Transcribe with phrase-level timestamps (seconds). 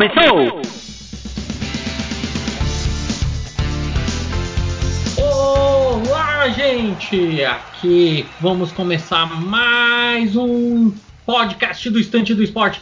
[0.00, 0.62] Começou!
[5.18, 7.44] Olá, gente!
[7.44, 10.90] Aqui vamos começar mais um
[11.26, 12.80] podcast do Estante do Esporte.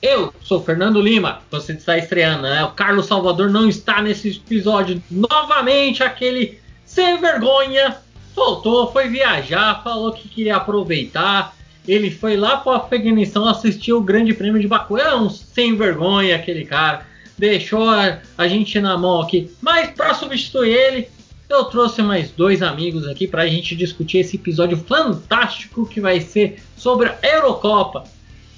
[0.00, 2.64] Eu sou Fernando Lima, você está estreando, né?
[2.64, 5.02] O Carlos Salvador não está nesse episódio.
[5.10, 7.96] Novamente, aquele sem vergonha
[8.36, 11.56] voltou, foi viajar, falou que queria aproveitar.
[11.86, 14.98] Ele foi lá para o Afeganistão assistir o Grande Prêmio de Baku.
[14.98, 17.06] É um sem vergonha aquele cara.
[17.36, 19.50] Deixou a, a gente na mão aqui.
[19.60, 21.08] Mas para substituir ele,
[21.48, 26.20] eu trouxe mais dois amigos aqui para a gente discutir esse episódio fantástico que vai
[26.20, 28.04] ser sobre a Eurocopa.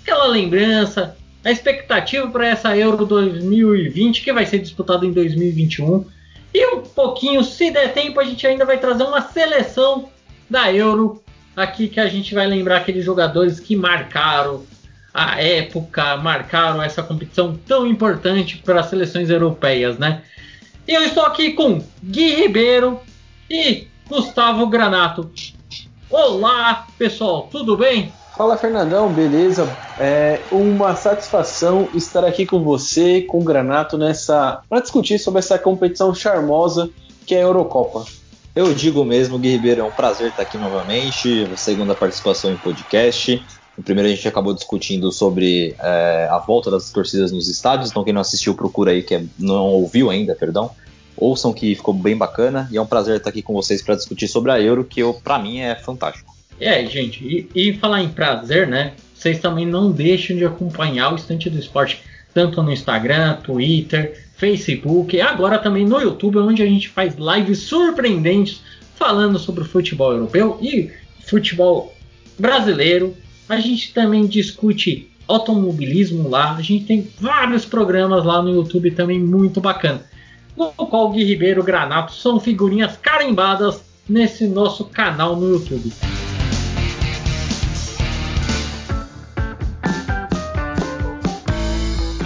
[0.02, 6.04] Aquela lembrança, a expectativa para essa Euro 2020 que vai ser disputada em 2021.
[6.52, 10.08] E um pouquinho, se der tempo, a gente ainda vai trazer uma seleção
[10.48, 11.23] da Euro
[11.56, 14.64] aqui que a gente vai lembrar aqueles jogadores que marcaram
[15.12, 20.22] a época, marcaram essa competição tão importante para as seleções europeias, né?
[20.86, 23.00] E eu estou aqui com Gui Ribeiro
[23.48, 25.30] e Gustavo Granato.
[26.10, 28.12] Olá, pessoal, tudo bem?
[28.36, 29.68] Fala, Fernandão, beleza?
[29.98, 35.56] É uma satisfação estar aqui com você, com o Granato, nessa para discutir sobre essa
[35.56, 36.90] competição charmosa
[37.24, 38.04] que é a Eurocopa.
[38.54, 43.42] Eu digo mesmo, Gui Ribeiro, é um prazer estar aqui novamente, segunda participação em podcast.
[43.76, 48.04] No primeiro a gente acabou discutindo sobre é, a volta das torcidas nos estádios, então
[48.04, 50.70] quem não assistiu procura aí, que é, não ouviu ainda, perdão.
[51.16, 54.28] Ouçam que ficou bem bacana e é um prazer estar aqui com vocês para discutir
[54.28, 56.32] sobre a Euro, que para mim é fantástico.
[56.60, 58.92] É, gente, e, e, falar em prazer, né?
[59.16, 62.00] Vocês também não deixem de acompanhar o Estante do Esporte,
[62.32, 68.60] tanto no Instagram, Twitter, Facebook agora também no YouTube, onde a gente faz lives surpreendentes
[68.94, 70.90] falando sobre futebol europeu e
[71.26, 71.94] futebol
[72.38, 73.16] brasileiro,
[73.48, 76.56] a gente também discute automobilismo lá.
[76.56, 80.04] A gente tem vários programas lá no YouTube também muito bacana.
[80.54, 85.90] No qual Gui Ribeiro Granato são figurinhas carimbadas nesse nosso canal no YouTube.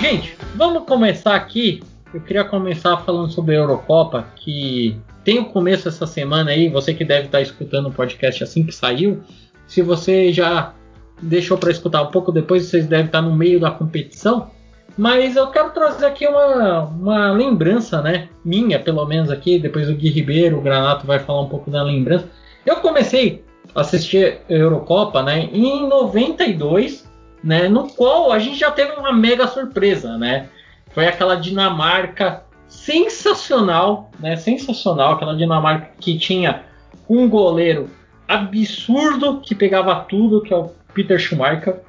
[0.01, 1.81] Gente, vamos começar aqui.
[2.13, 6.71] Eu queria começar falando sobre a Eurocopa, que tem o começo essa semana aí.
[6.71, 9.23] Você que deve estar escutando o podcast assim que saiu.
[9.67, 10.73] Se você já
[11.21, 14.51] deixou para escutar um pouco depois, vocês devem estar no meio da competição.
[14.97, 18.31] Mas eu quero trazer aqui uma, uma lembrança, né?
[18.43, 19.59] Minha, pelo menos aqui.
[19.59, 22.27] Depois o Gui Ribeiro, o Granato vai falar um pouco da lembrança.
[22.65, 23.45] Eu comecei
[23.75, 25.51] a assistir a Eurocopa, né?
[25.53, 27.07] Em 92,
[27.45, 27.69] né?
[27.69, 30.49] No qual a gente já teve uma mega surpresa, né?
[30.91, 34.37] Foi aquela Dinamarca sensacional, né?
[34.37, 36.65] Sensacional, aquela Dinamarca que tinha
[37.09, 37.89] um goleiro
[38.27, 41.81] absurdo que pegava tudo, que é o Peter Schumacher.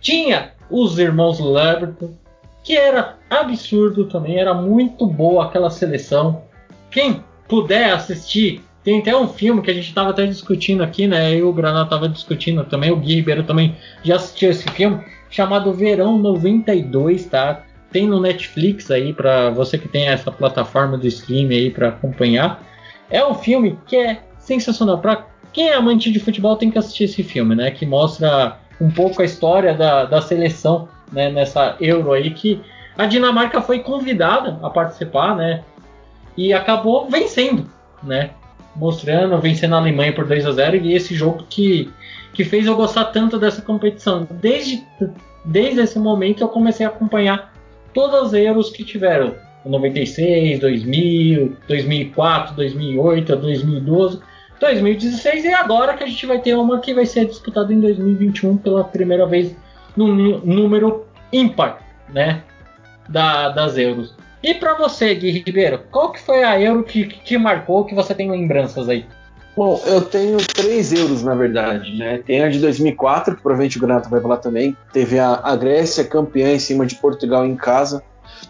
[0.00, 2.14] Tinha os irmãos Leverton,
[2.62, 6.42] que era absurdo também, era muito boa aquela seleção.
[6.90, 11.32] Quem puder assistir, tem até um filme que a gente estava até discutindo aqui, né?
[11.34, 15.02] Eu e o Granada estava discutindo também, o Gui Ribeiro também já assistiu esse filme,
[15.28, 17.64] chamado Verão 92, tá?
[17.92, 22.62] Tem no Netflix aí para você que tem essa plataforma do stream aí para acompanhar.
[23.10, 27.04] É um filme que é sensacional para quem é amante de futebol tem que assistir
[27.04, 27.70] esse filme, né?
[27.70, 32.60] Que mostra um pouco a história da, da seleção né, nessa Euro aí, que
[32.96, 35.62] a Dinamarca foi convidada a participar, né?
[36.36, 37.68] E acabou vencendo,
[38.02, 38.30] né?
[38.76, 41.90] Mostrando, vencendo a Alemanha por 2 a 0 e esse jogo que,
[42.32, 44.26] que fez eu gostar tanto dessa competição.
[44.30, 44.84] Desde,
[45.44, 47.49] desde esse momento eu comecei a acompanhar
[47.92, 49.34] todas as Euros que tiveram.
[49.64, 54.20] 96, 2000, 2004, 2008, 2012
[54.60, 58.58] 2016 e agora que a gente vai ter uma que vai ser disputada em 2021
[58.58, 59.56] pela primeira vez
[59.96, 60.06] no
[60.44, 61.80] número ímpar,
[62.12, 62.42] né,
[63.08, 64.14] da, das euros.
[64.42, 68.14] E para você, Gui Ribeiro, qual que foi a euro que, que marcou, que você
[68.14, 69.04] tem lembranças aí?
[69.56, 72.18] Bom, eu tenho três euros, na verdade, né?
[72.24, 74.76] Tem a de 2004, que provavelmente o Granato vai falar também.
[74.92, 78.02] Teve a, a Grécia campeã em cima de Portugal em casa,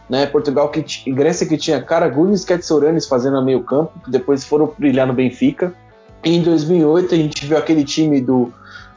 [0.08, 0.26] né?
[0.26, 4.73] Portugal que Grécia que tinha Karagunis e Ketsouranis fazendo a meio campo, que depois foram
[4.79, 5.73] brilhar no Benfica.
[6.23, 8.53] Em 2008 a gente viu aquele time do,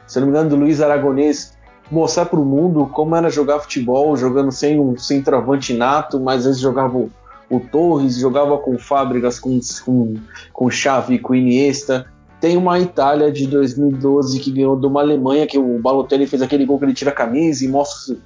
[0.06, 1.54] se não me engano, do Luiz Aragonês
[1.90, 6.46] mostrar para o mundo como era jogar futebol, jogando sem um centroavante nato, mas às
[6.46, 6.98] vezes jogava
[7.54, 10.16] o, o Torres, jogava com Fábricas, com, com,
[10.52, 12.06] com Xavi, com Iniesta.
[12.40, 16.66] Tem uma Itália de 2012 que ganhou de uma Alemanha, que o Balotelli fez aquele
[16.66, 18.18] gol que ele tira a camisa e mostra,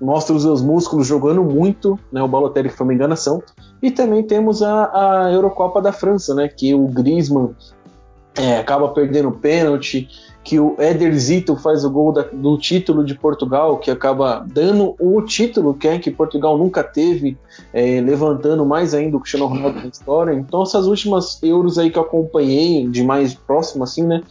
[0.00, 2.20] mostra os seus músculos jogando muito, né?
[2.20, 3.40] O Balotelli que foi uma enganação.
[3.80, 6.48] E também temos a, a Eurocopa da França, né?
[6.48, 7.54] Que o Griezmann
[8.34, 10.08] é, acaba perdendo pênalti,
[10.42, 14.96] que o Éder Zito faz o gol da, do título de Portugal, que acaba dando
[14.98, 17.36] o título que é que Portugal nunca teve,
[17.72, 20.32] é, levantando mais ainda o Cristiano Ronaldo na história.
[20.32, 24.22] Então essas últimas Euros aí que eu acompanhei de mais próximo assim, né,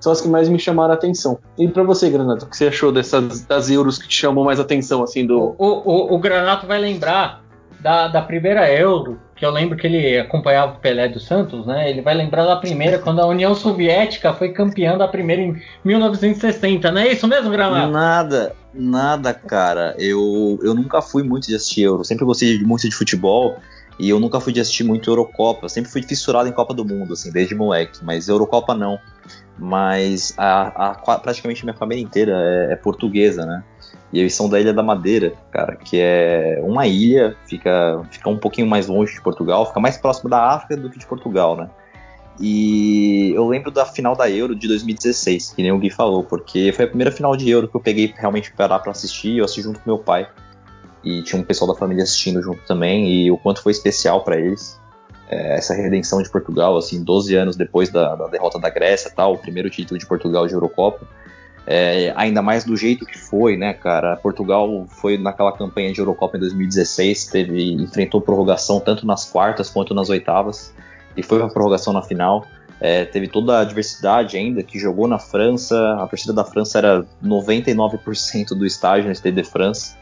[0.00, 1.38] são as que mais me chamaram a atenção.
[1.58, 4.58] E para você, Granato, o que você achou dessas das Euros que te chamou mais
[4.58, 5.54] atenção assim do?
[5.58, 7.42] O, o, o Granato vai lembrar
[7.80, 11.90] da, da primeira Euro, que eu lembro que ele acompanhava o Pelé dos Santos, né?
[11.90, 16.90] Ele vai lembrar da primeira, quando a União Soviética foi campeã da primeira em 1960,
[16.90, 17.90] não é isso mesmo, Granado?
[17.90, 19.94] Nada, nada, cara.
[19.98, 23.56] Eu, eu nunca fui muito de assistir Euro, sempre gostei muito de futebol.
[23.98, 27.12] E eu nunca fui de assistir muito Eurocopa, sempre fui fissurado em Copa do Mundo,
[27.12, 28.98] assim, desde moleque, mas Eurocopa não.
[29.58, 33.62] Mas a, a praticamente minha família inteira é, é portuguesa, né?
[34.12, 38.36] E eles são da Ilha da Madeira, cara, que é uma ilha, fica, fica um
[38.36, 41.70] pouquinho mais longe de Portugal, fica mais próximo da África do que de Portugal, né?
[42.40, 46.72] E eu lembro da final da Euro de 2016, que nem o Gui falou, porque
[46.72, 49.62] foi a primeira final de Euro que eu peguei realmente para para assistir, eu assisti
[49.62, 50.26] junto com meu pai.
[51.04, 54.38] E tinha um pessoal da família assistindo junto também, e o quanto foi especial para
[54.38, 54.80] eles.
[55.28, 59.34] É, essa redenção de Portugal, assim, 12 anos depois da, da derrota da Grécia, tal,
[59.34, 61.06] o primeiro título de Portugal de Eurocopa.
[61.66, 64.16] É, ainda mais do jeito que foi, né, cara?
[64.16, 69.94] Portugal foi naquela campanha de Eurocopa em 2016, teve enfrentou prorrogação tanto nas quartas quanto
[69.94, 70.74] nas oitavas
[71.16, 72.46] e foi para prorrogação na final.
[72.80, 77.04] É, teve toda a diversidade ainda, que jogou na França, a torcida da França era
[77.22, 79.94] 99% do estádio no Stade de France,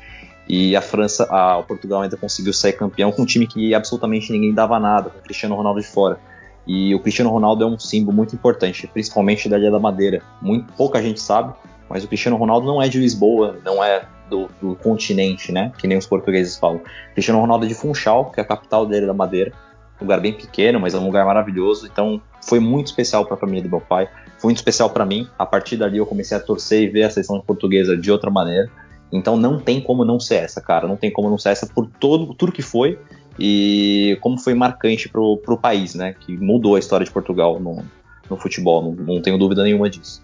[0.49, 4.31] e a França, a, o Portugal ainda conseguiu sair campeão com um time que absolutamente
[4.31, 6.21] ninguém dava nada, com Cristiano Ronaldo de fora.
[6.69, 10.23] E o Cristiano Ronaldo é um símbolo muito importante, principalmente da Ilha da Madeira.
[10.43, 11.55] Muito pouca gente sabe,
[11.89, 15.73] mas o Cristiano Ronaldo não é de Lisboa, não é do, do continente, né?
[15.79, 16.77] Que nem os portugueses falam.
[16.77, 19.51] O Cristiano Ronaldo é de Funchal, que é a capital da Ilha da Madeira.
[19.99, 21.87] Um lugar bem pequeno, mas é um lugar maravilhoso.
[21.87, 24.07] Então foi muito especial para a família do meu pai.
[24.39, 25.27] Foi muito especial para mim.
[25.39, 28.71] A partir dali eu comecei a torcer e ver a seleção portuguesa de outra maneira.
[29.11, 30.87] Então não tem como não ser essa, cara.
[30.87, 32.99] Não tem como não ser essa por todo, tudo que foi
[33.39, 36.15] e como foi marcante pro, pro país, né?
[36.19, 37.85] Que mudou a história de Portugal no,
[38.29, 40.23] no futebol, não, não tenho dúvida nenhuma disso.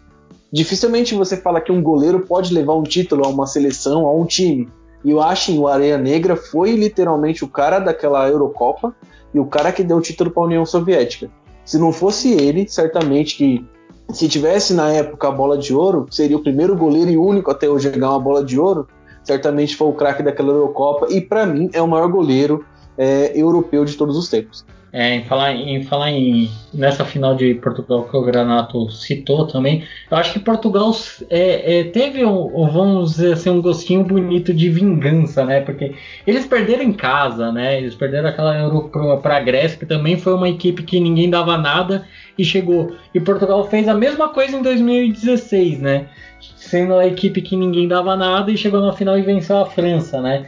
[0.53, 4.25] Dificilmente você fala que um goleiro pode levar um título a uma seleção, a um
[4.25, 4.69] time.
[5.05, 8.95] E o Ashin, o Areia Negra, foi literalmente o cara daquela Eurocopa
[9.35, 11.31] e o cara que deu o título para a União Soviética.
[11.65, 13.67] Se não fosse ele, certamente que
[14.11, 17.69] se tivesse na época a bola de ouro, seria o primeiro goleiro e único até
[17.69, 18.87] hoje a ganhar uma bola de ouro.
[19.23, 22.65] Certamente foi o craque daquela Eurocopa e para mim é o maior goleiro
[22.97, 24.65] é, europeu de todos os tempos.
[24.97, 29.83] É, em falar, em falar em nessa final de Portugal que o Granato citou também,
[30.09, 30.95] eu acho que Portugal
[31.29, 35.63] é, é, teve um, vamos dizer assim, um gostinho bonito de vingança, né?
[35.63, 37.77] Porque eles perderam em casa, né?
[37.77, 38.89] Eles perderam aquela Euro
[39.21, 42.07] para a Grécia, que também foi uma equipe que ninguém dava nada
[42.39, 42.95] e chegou.
[43.13, 46.07] E Portugal fez a mesma coisa em 2016, né?
[46.55, 50.21] Sendo a equipe que ninguém dava nada e chegou na final e venceu a França,
[50.21, 50.47] né?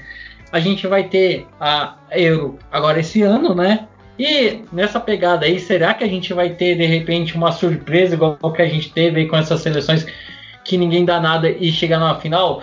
[0.56, 3.86] A gente vai ter a Euro agora esse ano, né?
[4.18, 8.38] E nessa pegada aí, será que a gente vai ter de repente uma surpresa igual
[8.54, 10.06] que a gente teve aí com essas seleções
[10.64, 12.62] que ninguém dá nada e chegar na final?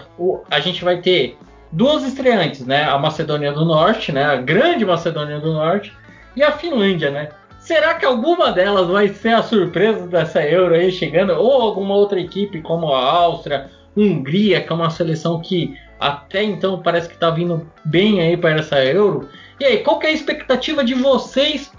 [0.50, 1.38] A gente vai ter
[1.72, 2.84] duas estreantes, né?
[2.86, 4.24] A Macedônia do Norte, né?
[4.24, 5.94] A grande Macedônia do Norte
[6.36, 7.30] e a Finlândia, né?
[7.60, 11.34] Será que alguma delas vai ser a surpresa dessa Euro aí chegando?
[11.34, 16.82] Ou alguma outra equipe como a Áustria, Hungria, que é uma seleção que até então
[16.82, 19.30] parece que está vindo bem aí para essa Euro.
[19.58, 21.72] E aí, qual que é a expectativa de vocês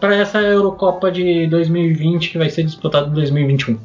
[0.00, 3.78] para essa Eurocopa de 2020 que vai ser disputada em 2021?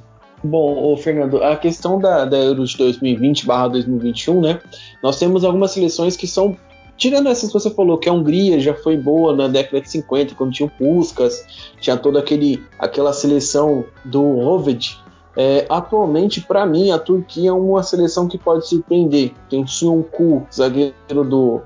[0.43, 4.61] Bom, Fernando, a questão da, da Euro de 2020/2021, né?
[5.03, 6.57] Nós temos algumas seleções que são
[6.95, 10.35] tirando essas que você falou, que a Hungria já foi boa na década de 50,
[10.35, 11.45] quando tinha o Puskas,
[11.81, 14.97] tinha toda aquele, aquela seleção do Hoved,
[15.35, 19.31] é, atualmente, para mim, a Turquia é uma seleção que pode surpreender.
[19.49, 21.61] Tem o Sionku, zagueiro do,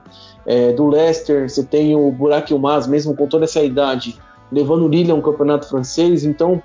[0.45, 4.15] é, do Leicester, você tem o Burak Yilmaz, mesmo com toda essa idade,
[4.51, 6.23] levando o Lille a um campeonato francês.
[6.23, 6.61] Então,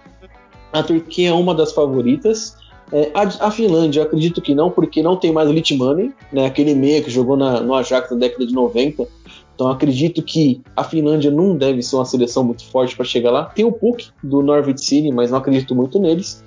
[0.73, 2.57] a Turquia é uma das favoritas.
[2.93, 6.75] É, a, a, Finlândia, acredito que não, porque não tem mais o Litmanen, né, aquele
[6.75, 9.07] meia que jogou na, no Ajax na década de 90.
[9.55, 13.45] Então acredito que a Finlândia não deve ser uma seleção muito forte para chegar lá.
[13.45, 16.43] Tem o Puk do Norwich City, mas não acredito muito neles.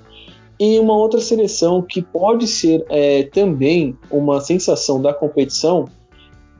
[0.58, 5.86] E uma outra seleção que pode ser é, também uma sensação da competição,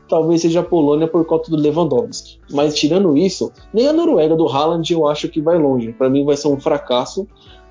[0.09, 2.41] talvez seja a Polônia por conta do Lewandowski.
[2.51, 5.93] Mas tirando isso, nem a Noruega do Haaland eu acho que vai longe.
[5.93, 7.27] Para mim vai ser um fracasso.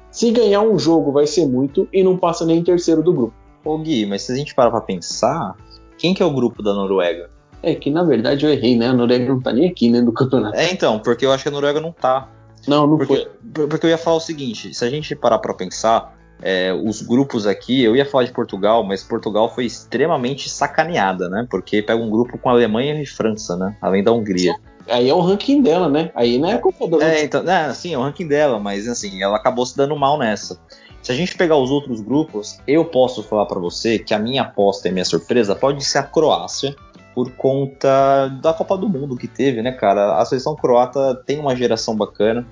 [0.09, 3.33] Se ganhar um jogo vai ser muito e não passa nem em terceiro do grupo.
[3.65, 5.55] Ô Gui, mas se a gente parar pra pensar,
[5.97, 7.29] quem que é o grupo da Noruega?
[7.61, 8.87] É que na verdade eu errei, né?
[8.89, 10.55] A Noruega não tá nem aqui, né, no campeonato.
[10.57, 12.29] É então, porque eu acho que a Noruega não tá.
[12.67, 13.67] Não, não porque, foi.
[13.67, 17.47] Porque eu ia falar o seguinte: se a gente parar para pensar, é, os grupos
[17.47, 21.47] aqui, eu ia falar de Portugal, mas Portugal foi extremamente sacaneada, né?
[21.49, 23.75] Porque pega um grupo com Alemanha e França, né?
[23.81, 24.53] Além da Hungria.
[24.89, 26.11] Aí é o ranking dela, né?
[26.13, 27.01] Aí não é culpa do.
[27.01, 30.17] É, então, é, sim, é o ranking dela, mas assim, ela acabou se dando mal
[30.17, 30.59] nessa.
[31.01, 34.41] Se a gente pegar os outros grupos, eu posso falar para você que a minha
[34.41, 36.75] aposta e minha surpresa pode ser a Croácia,
[37.13, 40.17] por conta da Copa do Mundo que teve, né, cara?
[40.17, 42.45] A seleção croata tem uma geração bacana.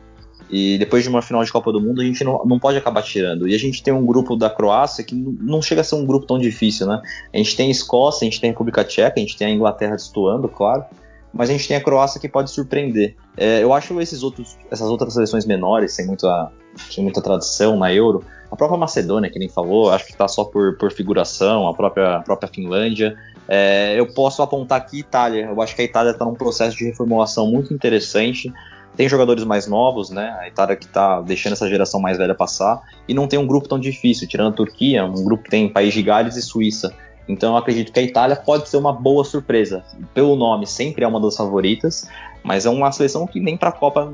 [0.49, 3.01] E depois de uma final de Copa do Mundo, a gente não, não pode acabar
[3.01, 3.47] tirando.
[3.47, 6.25] E a gente tem um grupo da Croácia que não chega a ser um grupo
[6.25, 7.01] tão difícil, né?
[7.33, 9.49] A gente tem a Escócia, a gente tem a República Tcheca, a gente tem a
[9.49, 10.83] Inglaterra destoando, claro.
[11.33, 13.15] Mas a gente tem a Croácia que pode surpreender.
[13.37, 17.93] É, eu acho esses outros, essas outras seleções menores, sem muita, sem muita tradição na
[17.93, 21.73] Euro, a própria Macedônia, que nem falou, acho que está só por, por figuração, a
[21.73, 23.15] própria, a própria Finlândia.
[23.53, 25.47] É, eu posso apontar aqui Itália.
[25.47, 28.49] Eu acho que a Itália está num processo de reformulação muito interessante.
[28.95, 30.37] Tem jogadores mais novos, né?
[30.39, 32.81] A Itália que está deixando essa geração mais velha passar.
[33.09, 35.93] E não tem um grupo tão difícil, tirando a Turquia, um grupo que tem País
[35.93, 36.95] de Gales e Suíça.
[37.27, 39.83] Então eu acredito que a Itália pode ser uma boa surpresa.
[40.13, 42.07] Pelo nome, sempre é uma das favoritas,
[42.45, 44.09] mas é uma seleção que nem para a Copa,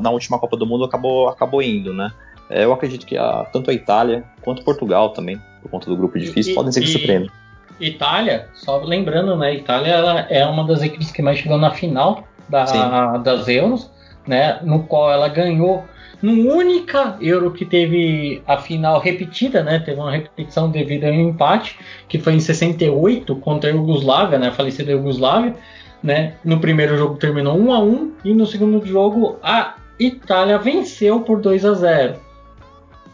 [0.00, 2.12] na última Copa do Mundo, acabou, acabou indo, né?
[2.48, 6.16] É, eu acredito que a, tanto a Itália quanto Portugal também, por conta do grupo
[6.16, 7.32] difícil, e, podem ser que surpreendam.
[7.80, 9.54] Itália, só lembrando, né?
[9.54, 13.90] Itália ela é uma das equipes que mais chegou na final da, das Euros,
[14.26, 14.58] né?
[14.62, 15.84] No qual ela ganhou
[16.22, 19.78] no única Euro que teve a final repetida, né?
[19.78, 21.78] Teve uma repetição devido a um empate,
[22.08, 24.48] que foi em 68 contra a Iugoslávia, né?
[24.48, 25.54] A falecida Iugoslávia,
[26.02, 26.34] né?
[26.44, 31.40] No primeiro jogo terminou 1 a 1 e no segundo jogo a Itália venceu por
[31.40, 32.25] 2 a 0.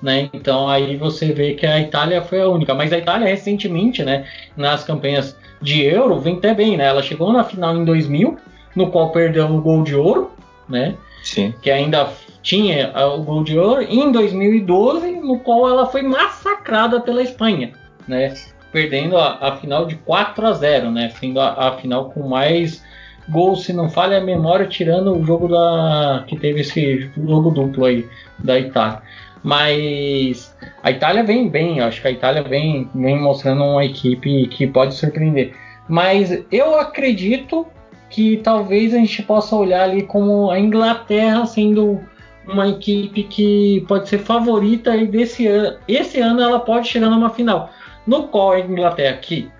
[0.03, 0.29] Né?
[0.33, 2.75] Então aí você vê que a Itália foi a única.
[2.75, 6.87] Mas a Itália recentemente, né, nas campanhas de Euro, vem até bem, né?
[6.87, 8.37] Ela chegou na final em 2000,
[8.75, 10.33] no qual perdeu o gol de ouro,
[10.69, 10.97] né?
[11.23, 11.55] Sim.
[11.63, 12.11] Que ainda
[12.43, 13.83] tinha o gol de ouro.
[13.83, 17.71] E em 2012, no qual ela foi massacrada pela Espanha,
[18.09, 18.35] né?
[18.73, 21.11] Perdendo a, a final de 4 a 0, né?
[21.11, 22.83] Sendo a, a final com mais
[23.29, 27.85] gols, se não falha a memória, tirando o jogo da que teve esse jogo duplo
[27.85, 28.05] aí
[28.39, 29.01] da Itália.
[29.43, 34.67] Mas a Itália vem bem, acho que a Itália vem, vem mostrando uma equipe que
[34.67, 35.55] pode surpreender.
[35.89, 37.67] Mas eu acredito
[38.09, 42.01] que talvez a gente possa olhar ali como a Inglaterra sendo
[42.47, 47.31] uma equipe que pode ser favorita e desse ano, esse ano ela pode chegar numa
[47.31, 47.71] final.
[48.07, 49.51] No qual a Inglaterra que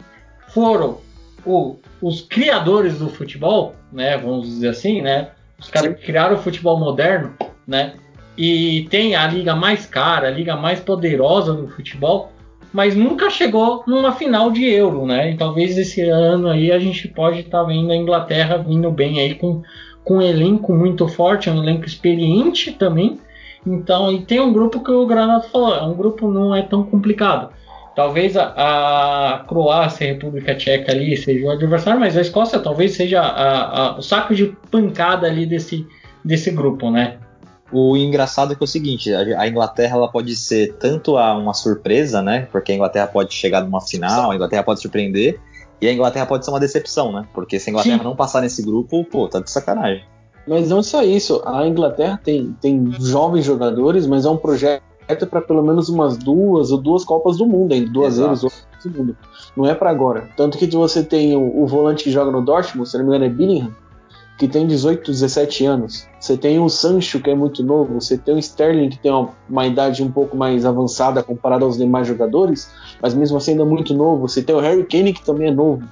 [0.49, 0.99] foram
[1.45, 6.39] o, os criadores do futebol, né, vamos dizer assim, né, os caras que criaram o
[6.39, 7.35] futebol moderno,
[7.67, 7.95] né,
[8.37, 12.33] e tem a liga mais cara, a liga mais poderosa do futebol,
[12.73, 15.33] mas nunca chegou numa final de Euro, né?
[15.33, 19.21] E talvez esse ano aí a gente pode estar tá vendo a Inglaterra vindo bem
[19.21, 19.63] aí com,
[20.03, 23.21] com um elenco muito forte, um elenco experiente também.
[23.67, 26.83] Então, e tem um grupo que o Granado falou, é um grupo não é tão
[26.83, 27.51] complicado.
[27.95, 32.93] Talvez a, a Croácia a República Tcheca ali seja o adversário, mas a Escócia talvez
[32.93, 35.87] seja a, a, o saco de pancada ali desse,
[36.25, 37.19] desse grupo, né?
[37.73, 42.21] O engraçado é que é o seguinte, a Inglaterra ela pode ser tanto uma surpresa,
[42.21, 42.47] né?
[42.53, 45.41] Porque a Inglaterra pode chegar numa final, a Inglaterra pode surpreender,
[45.81, 47.27] e a Inglaterra pode ser uma decepção, né?
[47.33, 48.05] Porque se a Inglaterra Sim.
[48.05, 50.05] não passar nesse grupo, pô, tá de sacanagem.
[50.47, 54.83] Mas não só isso, a Inglaterra tem, tem jovens jogadores, mas é um projeto
[55.29, 58.43] para pelo menos umas duas ou duas Copas do Mundo ainda, duas vezes
[58.85, 59.17] do mundo.
[59.57, 60.29] Não é para agora.
[60.37, 63.25] Tanto que você tem o, o, volante que joga no Dortmund, se não me engano
[63.25, 63.75] é Billingham,
[64.39, 66.09] que tem 18, 17 anos.
[66.19, 68.01] Você tem o Sancho, que é muito novo.
[68.01, 71.77] Você tem o Sterling, que tem uma, uma idade um pouco mais avançada comparado aos
[71.79, 72.71] demais jogadores,
[73.01, 74.27] mas mesmo assim ainda muito novo.
[74.27, 75.83] Você tem o Harry Kane, que também é novo.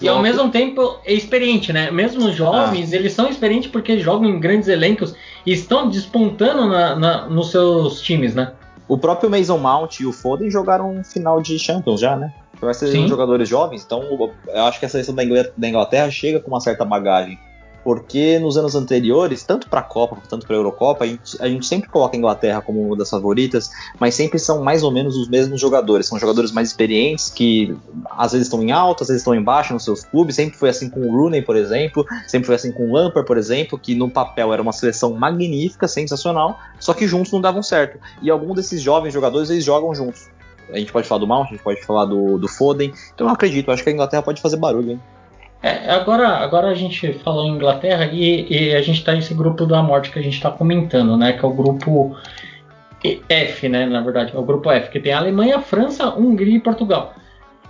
[0.00, 1.90] E ao mesmo tempo é experiente, né?
[1.90, 2.96] Mesmo os jovens, ah.
[2.96, 5.14] eles são experientes porque jogam em grandes elencos
[5.44, 8.52] e estão despontando na, na, nos seus times, né?
[8.86, 12.32] O próprio Mason Mount e o Foden jogaram um final de Champions já, né?
[12.60, 14.02] Vai ser jogadores jovens, então
[14.48, 17.38] eu acho que a seleção da Inglaterra chega com uma certa bagagem
[17.88, 21.48] porque nos anos anteriores, tanto para a Copa tanto para a Eurocopa, a gente, a
[21.48, 25.16] gente, sempre coloca a Inglaterra como uma das favoritas, mas sempre são mais ou menos
[25.16, 26.06] os mesmos jogadores.
[26.06, 27.74] São jogadores mais experientes que
[28.10, 30.36] às vezes estão em alta, às vezes estão em baixa nos seus clubes.
[30.36, 33.38] Sempre foi assim com o Rooney, por exemplo, sempre foi assim com o Lampard, por
[33.38, 37.98] exemplo, que no papel era uma seleção magnífica, sensacional, só que juntos não davam certo.
[38.20, 40.28] E algum desses jovens jogadores eles jogam juntos.
[40.70, 42.92] A gente pode falar do Mount, a gente pode falar do, do Foden.
[43.14, 45.00] Então eu acredito, eu acho que a Inglaterra pode fazer barulho, hein?
[45.62, 49.66] É, agora, agora a gente falou em Inglaterra e, e a gente está nesse grupo
[49.66, 51.32] da morte que a gente está comentando, né?
[51.32, 52.16] Que é o grupo
[53.28, 53.86] F, né?
[53.86, 57.14] Na verdade, é o grupo F, que tem a Alemanha, França, Hungria e Portugal.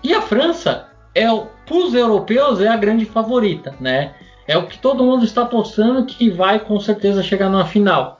[0.03, 4.15] E a França é para os europeus é a grande favorita, né?
[4.47, 8.18] É o que todo mundo está apostando que vai com certeza chegar na final.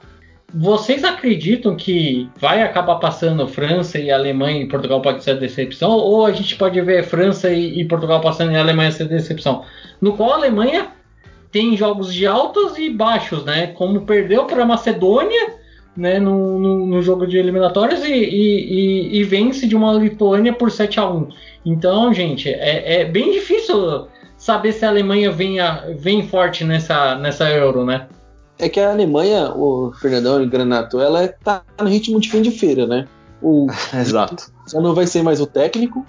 [0.53, 5.91] Vocês acreditam que vai acabar passando França e Alemanha e Portugal pode ser decepção?
[5.91, 9.63] Ou a gente pode ver França e, e Portugal passando e Alemanha ser decepção?
[10.01, 10.87] No qual a Alemanha
[11.51, 13.67] tem jogos de altos e baixos, né?
[13.67, 15.59] Como perdeu para a Macedônia
[15.95, 20.53] né, no, no, no, jogo de eliminatórias e, e, e, e, vence de uma Lituânia
[20.53, 21.29] por 7 a 1
[21.65, 27.15] Então, gente, é, é bem difícil saber se a Alemanha vem, a, vem forte nessa,
[27.15, 28.07] nessa Euro, né?
[28.59, 32.41] É que a Alemanha, o Fernandão e o Granato, ela tá no ritmo de fim
[32.41, 33.07] de feira, né?
[33.41, 34.51] O, Exato.
[34.69, 36.05] Já não vai ser mais o técnico.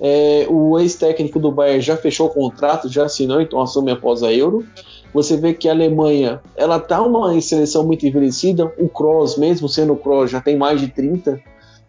[0.00, 4.32] É, o ex-técnico do Bayern já fechou o contrato, já assinou, então assume após a
[4.32, 4.64] Euro.
[5.12, 8.72] Você vê que a Alemanha, ela tá uma seleção muito envelhecida.
[8.78, 11.40] O Kroos, mesmo sendo o Kroos, já tem mais de 30.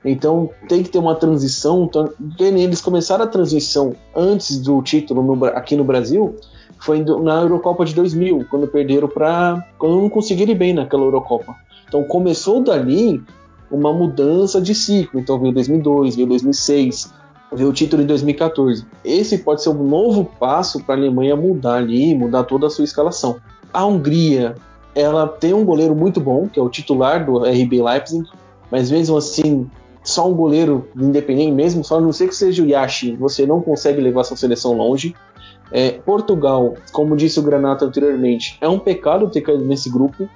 [0.03, 1.83] Então tem que ter uma transição.
[1.83, 6.35] Então, eles começaram a transição antes do título no, aqui no Brasil
[6.79, 9.65] foi na Eurocopa de 2000, quando perderam para.
[9.77, 11.55] quando não conseguiram ir bem naquela Eurocopa.
[11.87, 13.21] Então começou dali
[13.69, 15.19] uma mudança de ciclo.
[15.19, 17.13] Então veio 2002, veio 2006,
[17.53, 18.85] veio o título em 2014.
[19.03, 22.85] Esse pode ser um novo passo para a Alemanha mudar ali, mudar toda a sua
[22.85, 23.37] escalação.
[23.73, 24.55] A Hungria,
[24.95, 28.25] ela tem um goleiro muito bom, que é o titular do RB Leipzig,
[28.71, 29.69] mas mesmo assim,
[30.09, 34.01] só um goleiro independente mesmo, só não sei que seja o Yashi, você não consegue
[34.01, 35.15] levar sua seleção longe.
[35.71, 40.27] É, Portugal, como disse o Granato anteriormente, é um pecado ter caído nesse grupo.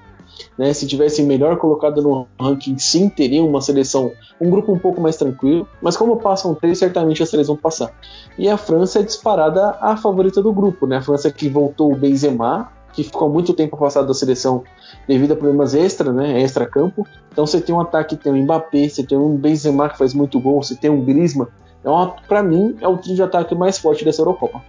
[0.57, 0.73] Né?
[0.73, 5.15] Se tivesse melhor colocado no ranking, sim, teria uma seleção, um grupo um pouco mais
[5.15, 5.67] tranquilo.
[5.81, 7.91] Mas como passam três, certamente as três vão passar.
[8.37, 10.97] E a França é disparada a favorita do grupo, né?
[10.97, 14.63] A França que voltou o Benzema, que ficou muito tempo afastado da seleção
[15.07, 16.41] devido a problemas extra, né?
[16.41, 17.05] Extra campo.
[17.31, 20.39] Então você tem um ataque, tem um Mbappé, você tem um Benzema que faz muito
[20.39, 21.47] gol, você tem um Griezmann.
[21.79, 24.61] Então, para mim, é o trio de ataque mais forte dessa Eurocopa.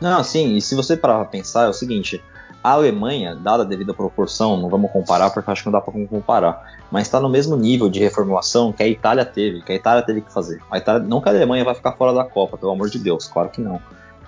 [0.00, 2.22] Não, sim, e se você parar pra pensar, é o seguinte:
[2.62, 5.92] a Alemanha, dada a devida proporção, não vamos comparar porque acho que não dá para
[6.06, 10.02] comparar, mas está no mesmo nível de reformulação que a Itália teve, que a Itália
[10.02, 10.60] teve que fazer.
[10.70, 13.26] A Itália, não que a Alemanha vai ficar fora da Copa, pelo amor de Deus,
[13.26, 13.80] claro que não.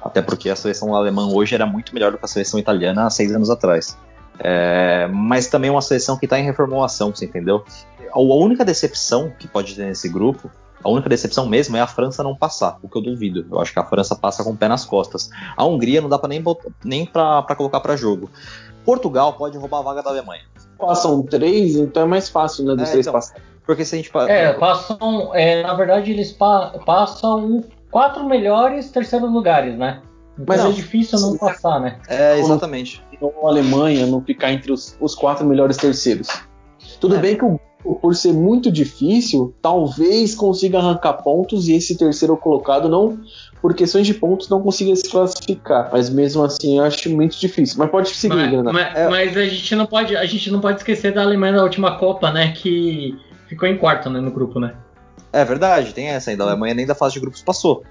[0.04, 3.10] Até porque a seleção alemã hoje era muito melhor do que a seleção italiana há
[3.10, 3.96] seis anos atrás.
[4.38, 7.64] É, mas também é uma seleção que está em reformulação, você entendeu?
[8.12, 10.50] A única decepção que pode ter nesse grupo
[10.84, 13.46] a única decepção mesmo é a França não passar, o que eu duvido.
[13.50, 15.30] Eu acho que a França passa com o pé nas costas.
[15.56, 16.42] A Hungria não dá pra nem,
[16.84, 18.28] nem para colocar para jogo.
[18.84, 20.42] Portugal pode roubar a vaga da Alemanha.
[20.76, 22.74] Passam três, então é mais fácil, né?
[22.74, 23.36] Dos é, três então, passar.
[23.64, 24.10] Porque se a gente.
[24.28, 25.30] É, passam.
[25.34, 30.02] É, na verdade, eles pa passam quatro melhores terceiros lugares, né?
[30.34, 32.00] Então Mas é difícil não passar, né?
[32.08, 33.04] É, exatamente.
[33.12, 36.28] Então, a Alemanha não ficar entre os, os quatro melhores terceiros.
[36.98, 37.18] Tudo é.
[37.18, 37.60] bem que o
[38.00, 43.18] por ser muito difícil, talvez consiga arrancar pontos e esse terceiro colocado não,
[43.60, 45.90] por questões de pontos, não consiga se classificar.
[45.92, 47.78] Mas mesmo assim, eu acho muito difícil.
[47.78, 48.72] Mas pode seguir, mas, Renato.
[48.72, 49.08] Mas, é...
[49.08, 52.30] mas, a gente não pode, a gente não pode esquecer da Alemanha da última Copa,
[52.30, 52.52] né?
[52.52, 53.16] Que
[53.48, 54.74] ficou em quarto, né, no grupo, né?
[55.32, 56.44] É verdade, tem essa ainda.
[56.44, 57.82] A Alemanha nem da fase de grupos passou.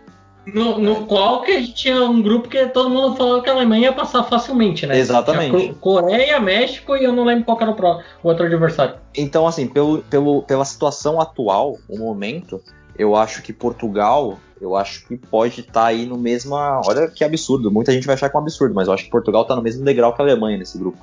[0.45, 3.53] No, no qual que a gente tinha um grupo que todo mundo falou que a
[3.53, 4.97] Alemanha ia passar facilmente, né?
[4.97, 5.75] Exatamente.
[5.75, 8.95] Coreia, México e eu não lembro qual era o, pro, o outro adversário.
[9.15, 12.59] Então, assim, pelo, pelo, pela situação atual, o momento,
[12.97, 16.55] eu acho que Portugal, eu acho que pode estar tá aí no mesmo.
[16.55, 17.69] Olha que absurdo.
[17.69, 19.61] Muita gente vai achar que é um absurdo, mas eu acho que Portugal está no
[19.61, 20.97] mesmo degrau que a Alemanha nesse grupo.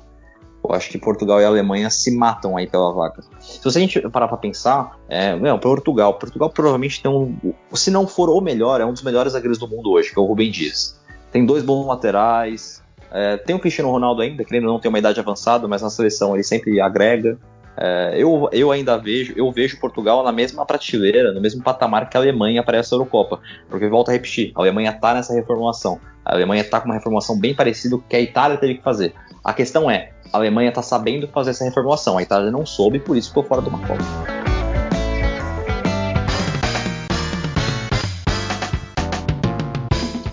[0.69, 3.23] Eu acho que Portugal e Alemanha se matam aí pela vaga.
[3.39, 6.13] Se você a gente parar pra pensar, é, meu, Portugal.
[6.13, 7.35] Portugal provavelmente tem um.
[7.73, 10.21] Se não for o melhor, é um dos melhores zagueiros do mundo hoje, que é
[10.21, 11.01] o Rubem Dias.
[11.31, 12.83] Tem dois bons laterais.
[13.11, 15.89] É, tem o Cristiano Ronaldo ainda, que ele não tem uma idade avançada, mas na
[15.89, 17.35] seleção ele sempre agrega.
[17.81, 22.17] É, eu, eu ainda vejo, eu vejo Portugal na mesma prateleira, no mesmo patamar que
[22.17, 23.39] a Alemanha para essa Eurocopa.
[23.69, 25.97] Porque volta a repetir, a Alemanha está nessa reformulação.
[26.25, 28.83] A Alemanha está com uma reformulação bem parecida com o que a Itália teve que
[28.83, 29.13] fazer.
[29.41, 32.17] A questão é, a Alemanha está sabendo fazer essa reformulação.
[32.17, 33.95] A Itália não soube, por isso ficou fora do Copa.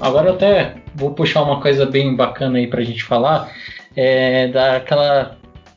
[0.00, 3.50] Agora eu até vou puxar uma coisa bem bacana aí para a gente falar,
[3.94, 5.37] é daquela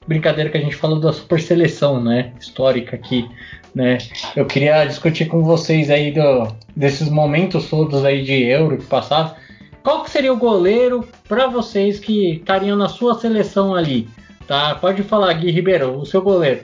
[0.09, 3.29] brincadeira que a gente falou da super seleção, né, histórica aqui,
[3.73, 3.99] né?
[4.35, 9.35] Eu queria discutir com vocês aí do, desses momentos todos aí de Euro que passaram
[9.83, 14.09] qual que seria o goleiro para vocês que estariam na sua seleção ali?
[14.45, 14.75] Tá?
[14.75, 16.61] Pode falar, Gui Ribeiro, o seu goleiro.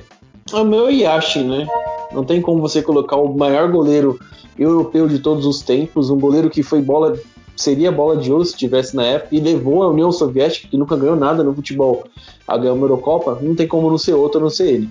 [0.51, 1.67] É o meu Yashi, né?
[2.12, 4.19] Não tem como você colocar o maior goleiro
[4.60, 7.17] europeu de todos os tempos, um goleiro que foi bola
[7.55, 10.97] seria bola de ouro se tivesse na época e levou a União Soviética, que nunca
[10.97, 12.03] ganhou nada no futebol,
[12.47, 14.89] a ganhar uma Eurocopa, não tem como não ser outro a não ser ele.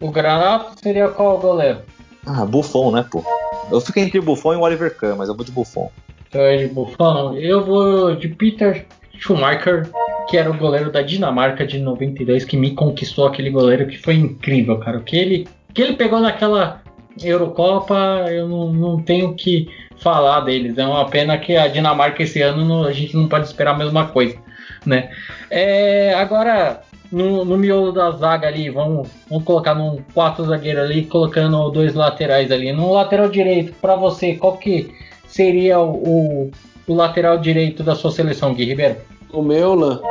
[0.00, 1.80] O Granato seria qual goleiro?
[2.26, 3.22] Ah, Buffon, né, pô?
[3.70, 5.90] Eu fico entre o Buffon e o Oliver Kahn, mas eu vou de Buffon.
[6.28, 7.34] Então é de Buffon.
[7.34, 8.86] Eu vou de Peter
[9.18, 9.90] Schumacher,
[10.28, 14.14] que era o goleiro da Dinamarca de 92, que me conquistou aquele goleiro que foi
[14.14, 14.98] incrível, cara.
[14.98, 16.82] O que ele, que ele pegou naquela
[17.22, 19.68] Eurocopa, eu não, não tenho que
[20.00, 20.76] falar deles.
[20.76, 23.78] É uma pena que a Dinamarca esse ano não, a gente não pode esperar a
[23.78, 24.36] mesma coisa,
[24.84, 25.10] né?
[25.50, 31.04] É, agora, no, no miolo da zaga ali, vamos, vamos colocar num quatro zagueiro ali,
[31.04, 32.72] colocando dois laterais ali.
[32.72, 34.92] No lateral direito, para você, qual que
[35.26, 36.50] seria o, o,
[36.86, 38.96] o, lateral direito da sua seleção, Gui Ribeiro?
[39.32, 40.02] O meu,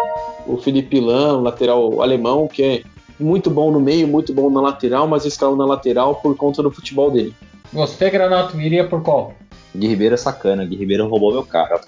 [0.48, 2.82] o Felipe Lan, lateral alemão, que é
[3.20, 6.72] muito bom no meio, muito bom na lateral, mas escalou na lateral por conta do
[6.72, 7.34] futebol dele.
[7.74, 9.34] Você, Granato, iria por qual?
[9.76, 11.80] Gui Ribeiro é sacana, Gui Ribeiro roubou meu carro.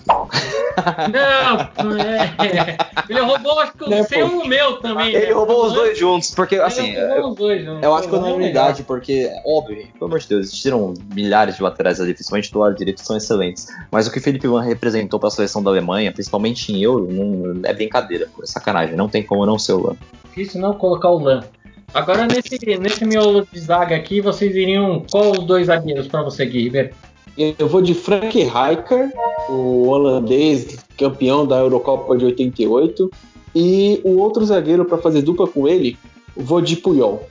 [1.11, 2.31] Não, é,
[3.09, 5.13] ele roubou acho que o é, seu e o meu também.
[5.13, 5.31] Ele né?
[5.33, 6.91] roubou os dois juntos, porque assim.
[6.91, 10.47] Eu, dois, eu acho que eu não é unidade, porque, óbvio, pelo amor de Deus,
[10.47, 13.67] existiram milhares de laterais ali, principalmente do lado direito, são excelentes.
[13.91, 17.07] Mas o que o Felipe Van representou para a seleção da Alemanha, principalmente em Euro,
[17.11, 18.95] não, é brincadeira, pô, é sacanagem.
[18.95, 19.95] Não tem como não ser o Lan.
[20.25, 21.43] Difícil não colocar o Lan.
[21.93, 25.03] Agora, nesse, nesse miolo de zaga aqui, vocês iriam.
[25.11, 26.91] Qual os dois zagueiros para você, Gui Ribeiro?
[27.37, 29.13] Eu vou de Frank Rijkaard,
[29.49, 33.09] o holandês campeão da Eurocopa de 88.
[33.53, 35.97] E o outro zagueiro para fazer dupla com ele,
[36.35, 37.27] vou de Puyol.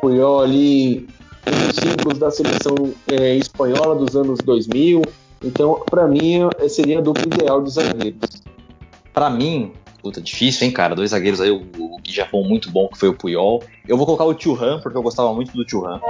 [0.00, 1.06] Puyol ali,
[1.44, 5.02] dos símbolos da seleção é, espanhola dos anos 2000.
[5.42, 8.42] Então, para mim, seria a dupla ideal de zagueiros.
[9.12, 10.94] Para mim, puta, difícil, hein, cara?
[10.94, 13.62] Dois zagueiros aí, o, já foi muito bom, que foi o Puyol.
[13.86, 16.00] Eu vou colocar o Thuram, porque eu gostava muito do Thuram,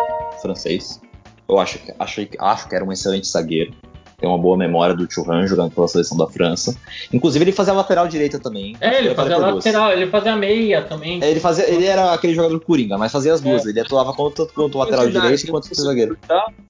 [0.43, 1.01] francês.
[1.49, 3.73] Eu acho, acho, acho que era um excelente zagueiro.
[4.19, 6.75] Tem uma boa memória do Thuram jogando pela seleção da França.
[7.13, 8.77] Inclusive, ele fazia lateral direita também.
[8.81, 11.23] É, ele fazia lateral, ele fazia meia também.
[11.23, 13.67] É, ele, fazia, ele era aquele jogador coringa, mas fazia as duas.
[13.67, 13.71] É.
[13.71, 16.17] Ele atuava tanto quanto o lateral direito quanto o zagueiro.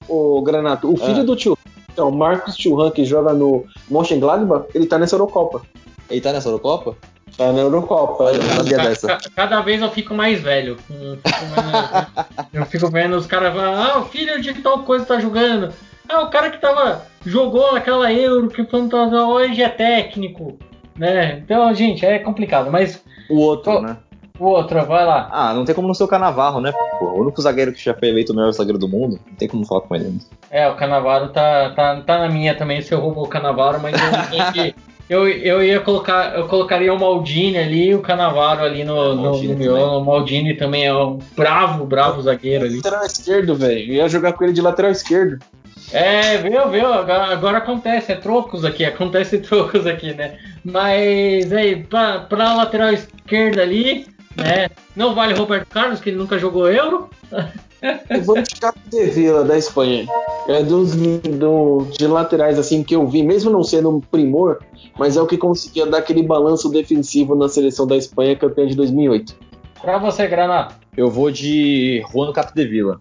[0.07, 1.23] O Granato, o filho é.
[1.23, 1.57] do Thuram,
[1.95, 5.61] então, Marcos Thuram, que joga no Mönchengladbach, ele tá nessa Eurocopa.
[6.09, 6.97] Ele tá nessa Eurocopa?
[7.37, 8.25] Tá na Eurocopa.
[8.33, 9.17] Eu sabia dessa.
[9.33, 10.73] Cada vez eu fico mais velho.
[10.73, 12.44] Eu fico, eu
[12.79, 15.73] fico vendo os caras falando, ah, o filho de tal coisa tá jogando.
[16.07, 17.03] Ah, o cara que tava.
[17.25, 20.57] jogou aquela Euro que foi hoje é técnico.
[20.97, 21.39] Né?
[21.43, 23.03] Então, gente, é complicado, mas.
[23.29, 23.97] O outro, né?
[24.39, 25.29] O outro, vai lá.
[25.31, 26.71] Ah, não tem como não ser o Canavarro, né?
[26.99, 29.47] Pô, o único zagueiro que já foi eleito o melhor zagueiro do mundo, não tem
[29.47, 30.19] como falar com ele.
[30.49, 33.93] É, o Canavaro tá, tá, tá na minha também, se eu roubo o Canavaro, mas
[33.93, 34.73] eu
[35.09, 39.43] eu, eu ia colocar, eu colocaria o Maldini ali, o Canavaro ali no, é, no,
[39.43, 39.99] no miolo.
[39.99, 42.77] O Maldini também é um bravo, bravo zagueiro ali.
[42.77, 43.93] Lateral esquerdo, velho.
[43.93, 45.39] Ia jogar com ele de lateral esquerdo.
[45.91, 46.91] É, viu, viu?
[46.91, 50.37] Agora, agora, acontece, é trocos aqui, acontece trocos aqui, né?
[50.63, 54.69] Mas aí, pra, pra lateral esquerda ali, né?
[54.95, 57.09] Não vale Roberto Carlos, que ele nunca jogou Euro.
[58.09, 60.07] Eu vou de Capdevila da Espanha.
[60.47, 64.59] É dos do, de laterais assim que eu vi, mesmo não sendo um primor,
[64.97, 68.75] mas é o que conseguia dar aquele balanço defensivo na seleção da Espanha campeã de
[68.75, 69.35] 2008.
[69.81, 70.84] Pra você, Granada.
[70.97, 72.97] Eu vou de Juan Capdevila,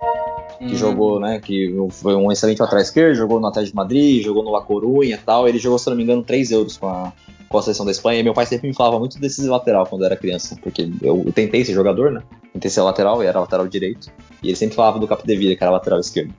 [0.59, 0.77] que hum.
[0.77, 4.51] jogou, né, que foi um excelente lateral esquerdo, jogou no Atlético de Madrid, jogou no
[4.51, 5.49] La Coruña e tal.
[5.49, 7.13] Ele jogou, se não me engano, 3 euros com a,
[7.49, 8.21] com a seleção da Espanha.
[8.21, 11.23] E meu pai sempre me falava muito desse lateral quando eu era criança, porque eu,
[11.25, 12.23] eu tentei ser jogador, né?
[12.53, 14.11] Tentei ser lateral e era lateral direito.
[14.43, 16.35] E ele sempre falava do Capdevila, que era lateral esquerdo.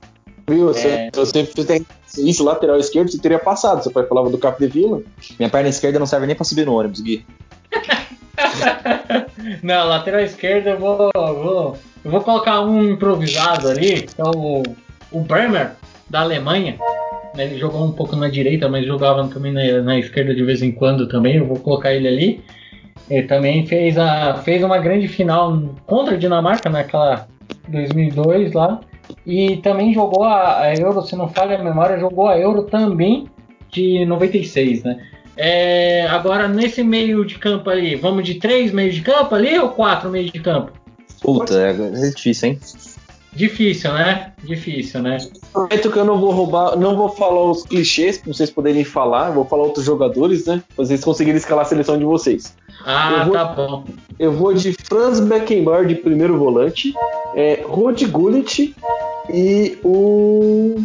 [0.48, 0.66] Viu?
[0.66, 1.10] Você, é...
[1.12, 1.86] você tem
[2.18, 3.82] isso, lateral esquerdo, você teria passado.
[3.82, 5.02] Seu pai falava do Capdevila.
[5.38, 7.24] Minha perna esquerda não serve nem pra subir no ônibus, Gui.
[9.62, 14.62] não, lateral esquerda eu vou, vou, eu vou colocar um improvisado ali, que é o,
[15.12, 15.72] o Bremer,
[16.08, 16.76] da Alemanha.
[17.36, 20.72] Ele jogou um pouco na direita, mas jogava também na, na esquerda de vez em
[20.72, 21.36] quando também.
[21.36, 22.44] Eu vou colocar ele ali.
[23.10, 27.28] Ele também fez, a, fez uma grande final contra a Dinamarca naquela
[27.68, 28.80] 2002 lá.
[29.24, 33.26] E também jogou a, a, Euro, se não falha a memória, jogou a Euro também
[33.70, 35.00] de 96, né?
[35.36, 39.68] É, agora, nesse meio de campo ali, vamos de três meios de campo ali ou
[39.70, 40.72] quatro meios de campo?
[41.20, 42.60] Puta, é difícil, hein?
[43.36, 44.32] Difícil, né?
[44.42, 45.18] Difícil, né?
[45.52, 49.30] Prometo que eu não vou roubar, não vou falar os clichês pra vocês poderem falar,
[49.30, 50.62] vou falar outros jogadores, né?
[50.74, 52.56] Pra vocês conseguirem escalar a seleção de vocês.
[52.86, 53.84] Ah, vou, tá bom.
[54.18, 56.94] Eu vou de Franz Beckenbauer de primeiro volante,
[57.34, 58.74] é, Rod Gullit
[59.28, 60.82] e o,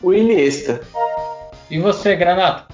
[0.00, 0.80] o Iniesta.
[1.68, 2.72] E você, Granato?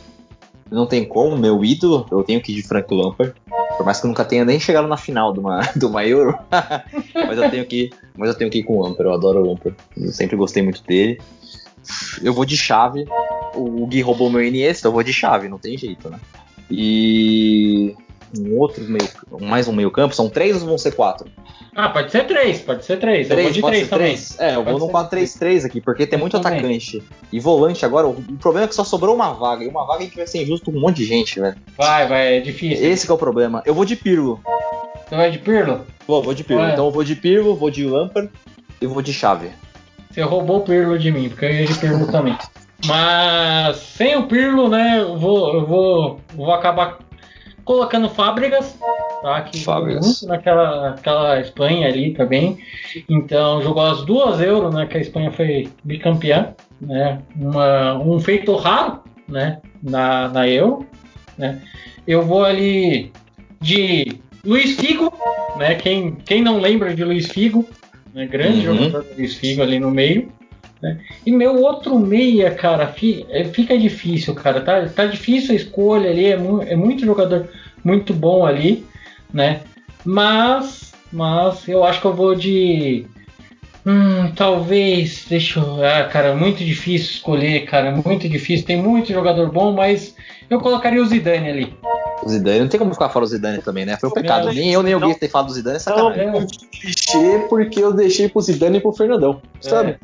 [0.71, 3.35] Não tem como, meu ídolo, eu tenho que ir de Frank Lampard.
[3.77, 6.37] Por mais que eu nunca tenha nem chegado na final de uma, de uma Euro.
[7.15, 9.51] mas, eu tenho que, mas eu tenho que ir com o Lampard, eu adoro o
[9.51, 9.77] Lampard.
[9.97, 11.21] Eu sempre gostei muito dele.
[12.23, 13.07] Eu vou de chave.
[13.55, 16.19] O Gui roubou meu Iniesta, eu vou de chave, não tem jeito, né?
[16.71, 17.95] E.
[18.39, 19.09] um outro meio,
[19.41, 20.15] mais um meio campo?
[20.15, 21.29] São três ou vão ser quatro?
[21.75, 23.31] Ah, pode ser três, pode ser três.
[23.31, 24.41] eu vou de três três?
[24.41, 26.59] É, eu Pode vou no ser 4-3-3 aqui, porque tem Eu muito também.
[26.59, 27.03] atacante.
[27.31, 29.63] E volante agora, o problema é que só sobrou uma vaga.
[29.63, 31.57] E uma vaga gente vai ser injusto com um monte de gente, velho.
[31.77, 32.83] Vai, vai, é difícil.
[32.87, 33.63] Esse que é o problema.
[33.67, 34.41] Eu vou de Pirlo.
[35.07, 35.83] Você vai de Pirlo?
[36.07, 36.67] Vou, vou de Pirlo.
[36.67, 38.31] Então eu vou de Pirlo, vou de Lampard
[38.81, 39.51] e vou de Chave.
[40.11, 42.39] Você roubou o Pirlo de mim, porque eu ia de Pirlo também.
[42.87, 46.99] Mas sem o Pirlo, né, eu vou, eu vou, vou acabar
[47.67, 48.79] colocando Fábricas,
[49.21, 49.43] tá?
[49.43, 50.23] Que Fábricas.
[50.23, 52.57] naquela aquela Espanha ali também.
[53.11, 54.87] Então jogou as duas euros, né?
[54.87, 57.21] Que a Espanha foi bicampeã, né?
[57.39, 59.61] Uma, um feito raro, né?
[59.83, 60.87] Na, na Euro,
[61.37, 61.61] né?
[62.07, 63.13] Eu vou ali
[63.61, 65.13] de Luiz Figo,
[65.59, 65.75] né?
[65.75, 67.69] Quem, quem não lembra de Luiz Figo,
[68.15, 68.27] né?
[68.27, 68.77] Grande Uhum.
[68.77, 70.31] jogador do Luiz Figo ali no meio.
[70.83, 70.99] Né?
[71.25, 72.95] E meu outro meia, cara,
[73.31, 74.61] é, fica difícil, cara.
[74.61, 76.27] Tá, tá difícil a escolha ali.
[76.27, 77.49] É, mu- é muito jogador
[77.85, 78.85] muito bom ali,
[79.33, 79.61] né?
[80.05, 83.07] Mas, mas eu acho que eu vou de.
[83.85, 85.25] Hum, talvez.
[85.29, 85.85] Deixa eu.
[85.85, 87.93] Ah, cara, muito difícil escolher, cara.
[87.93, 88.67] Muito difícil.
[88.67, 90.15] Tem muito jogador bom, mas
[90.51, 91.77] eu colocaria o Zidane ali.
[92.23, 93.97] O Zidane, não tem como ficar fora do Zidane também, né?
[94.01, 94.47] Foi um pecado.
[94.47, 95.09] Não, nem eu, nem o não.
[95.09, 96.29] Gui ter falado do Zidane é Não, sacanagem.
[96.43, 96.79] É.
[96.81, 99.41] clichê porque eu deixei pro Zidane e pro Fernandão.
[99.61, 99.97] Sabe?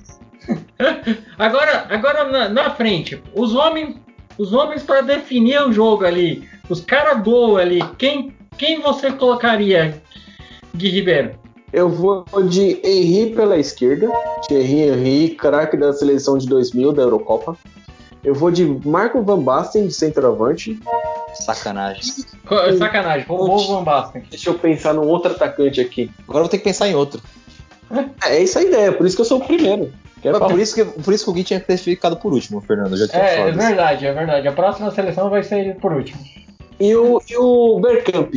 [1.39, 3.97] Agora, agora na, na frente, os homens,
[4.39, 10.03] os homens para definir o jogo ali, os caras gol ali, quem, quem você colocaria,
[10.75, 11.33] Gui Ribeiro?
[11.73, 14.07] Eu vou de Henry pela esquerda.
[14.47, 17.57] Thierry Henry, craque da seleção de 2000 da Eurocopa.
[18.23, 20.79] Eu vou de Marco Van Basten, de centroavante.
[21.35, 22.03] Sacanagem.
[22.47, 24.23] Co- Sacanagem, o Van Basten.
[24.29, 26.11] Deixa eu pensar num outro atacante aqui.
[26.25, 27.23] Agora eu vou ter que pensar em outro.
[28.21, 29.93] É, é essa a ideia, por isso que eu sou o primeiro.
[30.31, 30.51] Mas falar?
[30.51, 32.97] por, isso que, por isso que o Gui tinha que ter ficado por último, Fernando.
[32.97, 34.49] Já tinha É, é falado verdade, é verdade.
[34.49, 36.21] A próxima seleção vai ser por último.
[36.79, 38.33] E o, e o Bergkamp.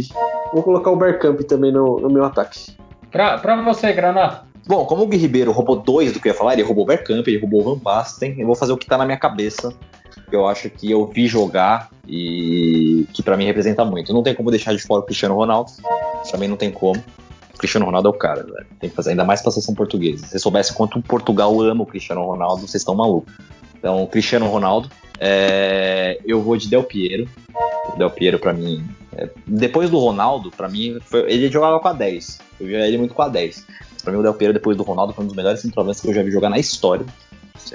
[0.54, 2.76] Vou colocar o Bergkamp também no, no meu ataque.
[3.12, 4.44] Pra, pra você, Granada.
[4.68, 6.88] Bom, como o Gui Ribeiro roubou dois do que eu ia falar, ele roubou o
[6.88, 9.72] Bergkamp, ele roubou o Van Basten, eu vou fazer o que tá na minha cabeça,
[10.28, 14.12] que eu acho que eu vi jogar e que pra mim representa muito.
[14.12, 15.72] Não tem como deixar de fora o Cristiano Ronaldo,
[16.32, 17.02] também não tem como.
[17.66, 18.66] Cristiano Ronaldo é o cara, velho.
[18.80, 20.24] Tem que fazer, ainda mais pra seleção portuguesa.
[20.24, 23.34] Se vocês soubessem quanto Portugal ama o Cristiano Ronaldo, vocês estão malucos.
[23.78, 27.28] Então, Cristiano Ronaldo, é, eu vou de Del Piero.
[27.94, 28.84] O Del Piero, pra mim,
[29.16, 32.40] é, depois do Ronaldo, pra mim, foi- ele jogava com a 10.
[32.60, 33.66] Eu via ele muito com a 10.
[34.04, 36.14] Pra mim, o Del Piero, depois do Ronaldo, foi um dos melhores centroavantes que eu
[36.14, 37.06] já vi jogar na história.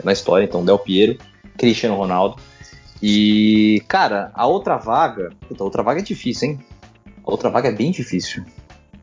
[0.05, 1.17] Na história, então, Del Piero,
[1.59, 2.37] Cristiano Ronaldo.
[3.03, 5.31] E, cara, a outra vaga.
[5.49, 6.61] Puta, a outra vaga é difícil, hein?
[7.25, 8.45] A outra vaga é bem difícil.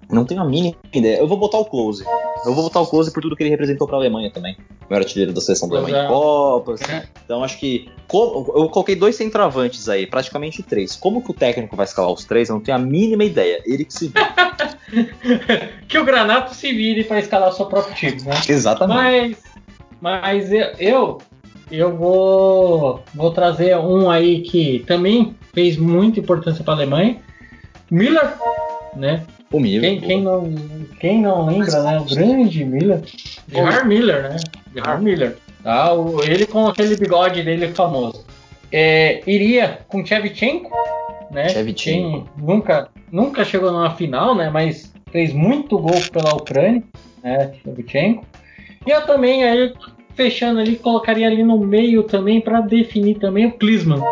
[0.10, 1.18] Não tenho a mínima ideia.
[1.18, 2.04] Eu vou botar o Close.
[2.46, 4.56] Eu vou botar o Close por tudo que ele representou pra Alemanha também.
[4.86, 6.14] O maior artilheiro da seleção da Alemanha em Exato.
[6.14, 6.82] Copas.
[6.90, 7.08] É.
[7.26, 7.90] Então acho que.
[8.14, 10.96] eu coloquei dois centroavantes aí, praticamente três.
[10.96, 12.48] Como que o técnico vai escalar os três?
[12.48, 13.62] Eu não tenho a mínima ideia.
[13.66, 14.20] Ele que se vê.
[15.88, 18.36] que o Granato se vire pra escalar o seu próprio time, né?
[18.48, 19.38] Exatamente.
[20.00, 21.18] Mas, mas eu, eu,
[21.70, 27.20] eu vou, vou trazer um aí que também fez muita importância para a Alemanha.
[27.92, 28.34] Miller,
[28.96, 29.26] né?
[29.52, 30.00] O Miller.
[30.00, 30.54] Quem, quem, não,
[31.00, 32.00] quem não lembra, né?
[32.00, 33.02] O grande Miller.
[33.48, 34.38] Gerard Miller, né?
[34.74, 35.38] Gerard Miller.
[35.64, 35.94] Tá?
[35.94, 38.26] O, ele com aquele bigode dele famoso.
[38.72, 40.72] É, iria com Shevchenko,
[41.32, 41.50] né?
[41.50, 42.28] Shevchenko.
[42.36, 44.50] Quem nunca, nunca chegou numa final, né?
[44.50, 46.84] Mas fez muito gol pela Ucrânia,
[47.24, 47.54] né?
[47.64, 48.26] Shevchenko.
[48.86, 49.74] E eu também, aí,
[50.16, 54.04] fechando ali, colocaria ali no meio também para definir também o Klinsmann,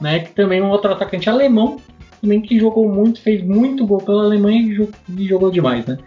[0.00, 0.20] né?
[0.20, 1.80] Que também é um outro atacante alemão,
[2.22, 5.98] também que jogou muito, fez muito gol pela Alemanha e jo- e jogou demais, né?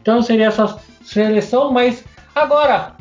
[0.00, 2.04] Então seria essa seleção, mas
[2.34, 2.92] agora,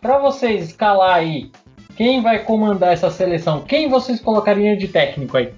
[0.00, 1.50] para vocês escalar aí,
[1.96, 3.62] quem vai comandar essa seleção?
[3.62, 5.48] Quem vocês colocariam de técnico aí?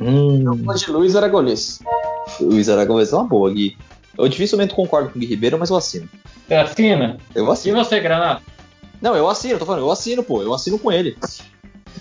[0.00, 1.80] Hum, Eu vou de Luiz Aragonês.
[2.40, 3.76] Luiz Aragão vai ser uma boa, Gui.
[4.16, 6.08] Eu dificilmente concordo com o Gui Ribeiro, mas eu assino.
[6.46, 7.16] Você assina?
[7.34, 7.76] Eu E assino.
[7.84, 8.40] você, Granada?
[9.00, 10.42] Não, eu assino, eu tô falando, eu assino, pô.
[10.42, 11.16] Eu assino com ele.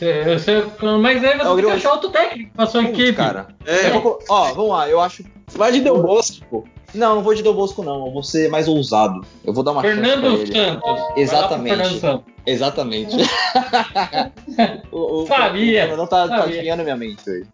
[0.01, 0.65] Você- você-
[0.99, 3.13] mas aí você É o tem que achar outro técnico pra sua Putz, equipe.
[3.17, 3.47] cara.
[3.65, 3.91] É.
[3.91, 5.23] Eu vou- ó, vamos lá, eu acho.
[5.53, 6.63] Vai de Del Bosque, pô.
[6.93, 8.07] Não, não vou de Del Bosco, não.
[8.07, 9.21] Eu vou ser mais ousado.
[9.45, 10.51] Eu vou dar uma chance pra Fernando ele.
[10.53, 10.99] Santos.
[11.15, 11.75] Exatamente.
[11.75, 12.33] Fernando Santos.
[12.47, 13.15] Exatamente.
[14.91, 16.43] o, o, Sabia, O não tá, tá sabia.
[16.55, 17.45] adivinhando minha mente hoje.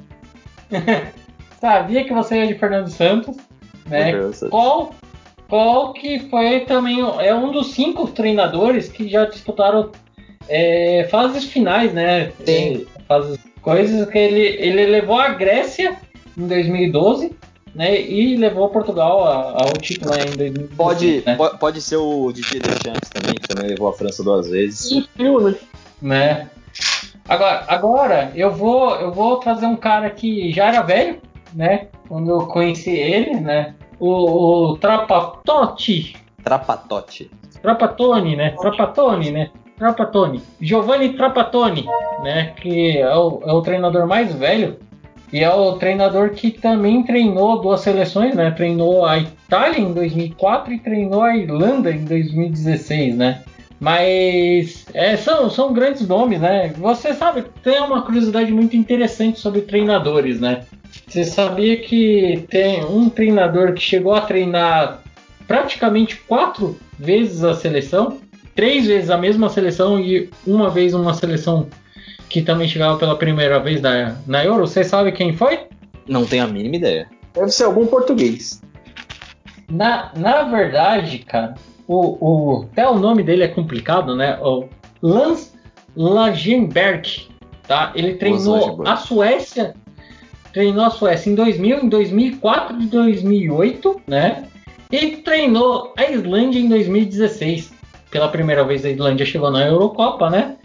[1.60, 3.36] Sabia que você ia de Fernando Santos,
[3.88, 4.12] né?
[4.50, 4.92] Qual,
[5.50, 9.92] qual que foi também é um dos cinco treinadores que já disputaram
[10.50, 12.32] é, fases finais, né?
[12.46, 12.86] Sim.
[12.96, 15.96] É, fases, coisas que ele, ele levou a Grécia
[16.38, 17.36] em 2012,
[17.76, 18.00] né?
[18.02, 20.76] E levou Portugal a- ao título né, em 2012.
[20.76, 21.36] Pode, né?
[21.36, 24.92] po- pode ser o Didier Deschamps também, que também levou a França duas vezes.
[24.92, 25.56] E né?
[26.02, 26.50] né?
[27.28, 31.20] Agora, agora eu vou eu vou trazer um cara que já era velho,
[31.54, 31.88] né?
[32.08, 33.76] quando eu conheci ele, né?
[34.00, 36.16] O, o Trapatotti.
[36.44, 37.30] Trapatotti.
[37.62, 38.52] Trapatone, né?
[38.62, 39.50] Trapatone, né?
[39.78, 40.42] Trapatone.
[40.60, 41.86] Giovanni Trapatone,
[42.24, 42.54] né?
[42.60, 44.78] Que é o, é o treinador mais velho
[45.32, 48.52] e é o treinador que também treinou duas seleções, né?
[48.52, 53.44] Treinou a Itália em 2004 e treinou a Irlanda em 2016, né?
[53.80, 56.74] Mas é, são, são grandes nomes, né?
[56.78, 60.62] Você sabe, tem uma curiosidade muito interessante sobre treinadores, né?
[61.08, 65.04] Você sabia que tem um treinador que chegou a treinar
[65.48, 68.20] praticamente quatro vezes a seleção,
[68.58, 71.68] três vezes a mesma seleção e uma vez uma seleção
[72.28, 74.66] que também chegava pela primeira vez na, na Euro.
[74.66, 75.68] Você sabe quem foi?
[76.08, 77.08] Não tenho a mínima ideia.
[77.36, 78.62] Deve ser algum português.
[79.70, 81.54] Na, na verdade, cara,
[81.88, 84.40] o, o, até o nome dele é complicado, né?
[84.42, 84.68] O
[85.04, 85.52] Lance
[85.96, 87.28] Lagenberg,
[87.68, 87.92] tá?
[87.94, 89.76] Ele treinou a Suécia,
[90.52, 94.48] treinou a Suécia em 2000, em 2004 e 2008, né?
[94.92, 97.77] E treinou a Islândia em 2016.
[98.10, 100.56] Pela primeira vez a Islândia chegou na Eurocopa, né?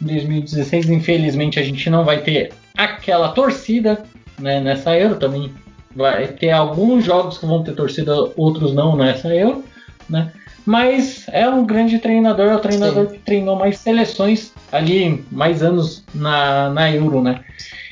[0.00, 4.02] Em 2016, infelizmente, a gente não vai ter aquela torcida
[4.38, 5.52] né, nessa Euro também.
[5.94, 9.64] Vai ter alguns jogos que vão ter torcida, outros não nessa Euro,
[10.08, 10.32] né?
[10.64, 13.12] Mas é um grande treinador, é o treinador Sim.
[13.12, 17.40] que treinou mais seleções ali, mais anos na, na Euro, né?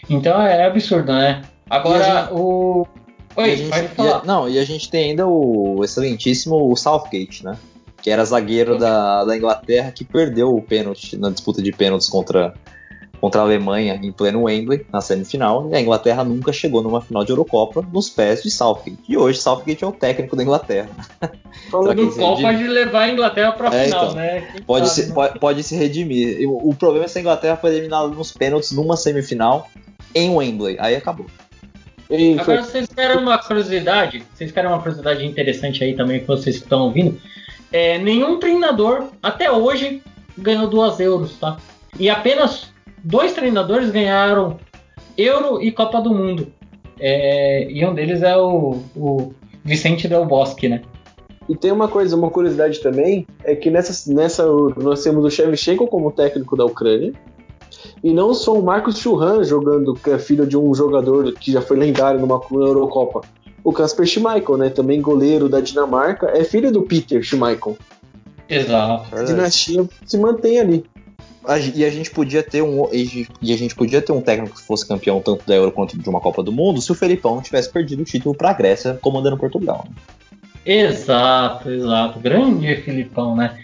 [0.09, 1.43] Então é absurdo, né?
[1.69, 2.87] Agora gente, o.
[3.37, 4.23] Oi, gente, pode falar.
[4.23, 7.57] E, não, e a gente tem ainda o excelentíssimo Southgate, né?
[8.03, 12.55] Que era zagueiro da, da Inglaterra, que perdeu o pênalti na disputa de pênaltis contra,
[13.21, 17.25] contra a Alemanha em pleno Wembley, na semifinal, e a Inglaterra nunca chegou numa final
[17.25, 18.99] de Eurocopa nos pés de Southgate.
[19.09, 20.89] E hoje Southgate é o técnico da Inglaterra.
[21.71, 24.63] Falando qual pode levar a Inglaterra para a é, final, então, né?
[24.67, 25.15] pode, sabe, se, né?
[25.15, 26.49] Pode, pode, se redimir.
[26.49, 29.69] O, o problema é se a Inglaterra foi eliminada nos pênaltis numa semifinal
[30.15, 30.77] em Wembley.
[30.81, 31.27] Aí acabou.
[32.41, 34.25] Agora vocês querem uma curiosidade?
[34.35, 37.21] Vocês querem uma curiosidade interessante aí também que vocês estão ouvindo?
[37.73, 40.03] É, nenhum treinador até hoje
[40.37, 41.57] ganhou duas euros, tá?
[41.99, 44.59] E apenas dois treinadores ganharam
[45.17, 46.53] Euro e Copa do Mundo.
[46.99, 49.33] É, e um deles é o, o
[49.65, 50.83] Vicente Del Bosque, né?
[51.49, 55.87] E tem uma coisa, uma curiosidade também, é que nessa, nessa nós temos o Shevchenko
[55.89, 57.13] como técnico da Ucrânia,
[58.03, 61.61] e não só o Marcos Churran jogando, que é filho de um jogador que já
[61.61, 63.23] foi lendário numa Eurocopa,
[63.63, 64.71] o Kasper Schmeichel, né?
[64.71, 67.77] Também goleiro da Dinamarca, é filho do Peter Schmeichel.
[68.49, 69.17] Exato.
[69.17, 70.85] A dinastia se mantém ali.
[71.75, 74.87] E a gente podia ter um e a gente podia ter um técnico que fosse
[74.87, 78.03] campeão tanto da Euro quanto de uma Copa do Mundo se o Felipão tivesse perdido
[78.03, 79.87] o título para a Grécia comandando Portugal.
[79.89, 79.95] Né?
[80.67, 82.21] Exato, exato.
[82.21, 83.59] Grande Felipão, né?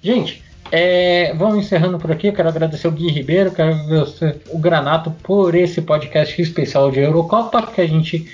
[0.00, 2.28] Gente, é, vamos encerrando por aqui.
[2.28, 7.00] Eu quero agradecer o Gui Ribeiro, quero agradecer o Granato por esse podcast especial de
[7.00, 8.26] Eurocopa que a gente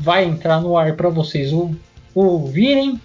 [0.00, 1.52] vai entrar no ar para vocês
[2.14, 2.98] ouvirem,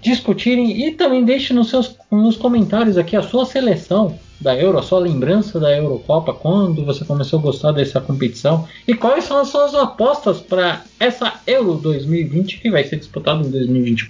[0.00, 4.82] discutirem e também deixe nos seus nos comentários aqui a sua seleção da Euro, a
[4.82, 9.48] sua lembrança da Eurocopa, quando você começou a gostar dessa competição e quais são as
[9.48, 14.08] suas apostas para essa Euro 2020 que vai ser disputada em 2021.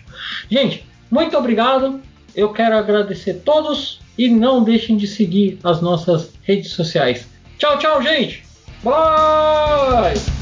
[0.51, 2.01] Gente, muito obrigado.
[2.35, 7.27] Eu quero agradecer todos e não deixem de seguir as nossas redes sociais.
[7.59, 8.43] Tchau, tchau, gente.
[8.83, 10.42] Bye!